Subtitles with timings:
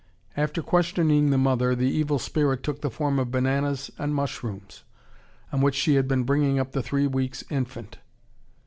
[0.35, 4.83] After questioning the mother the "evil spirit" took the form of bananas and mushrooms,
[5.51, 7.99] on which she had been bringing up the three weeks' infant!